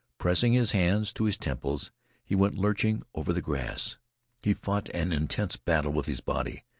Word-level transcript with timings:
Pressing 0.17 0.53
his 0.53 0.71
hands 0.71 1.13
to 1.13 1.25
his 1.25 1.37
temples 1.37 1.91
he 2.25 2.33
went 2.33 2.55
lurching 2.57 3.03
over 3.13 3.31
the 3.31 3.39
grass. 3.39 3.99
He 4.41 4.55
fought 4.55 4.89
an 4.95 5.13
intense 5.13 5.57
battle 5.57 5.91
with 5.93 6.07
his 6.07 6.21
body. 6.21 6.63